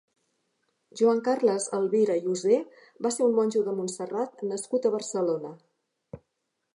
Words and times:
Joan 1.01 1.19
Carles 1.27 1.67
Elvira 1.79 2.15
i 2.21 2.23
Husé 2.31 2.57
va 3.07 3.13
ser 3.17 3.27
un 3.27 3.37
monjo 3.41 3.63
de 3.67 3.75
Montserrat 3.81 4.41
nascut 4.53 4.89
a 4.89 4.93
Barcelona. 4.97 5.53